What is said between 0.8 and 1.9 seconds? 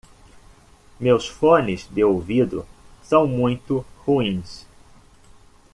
Meus fones